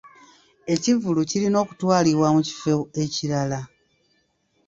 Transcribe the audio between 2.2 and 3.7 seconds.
mu kifo ekirala.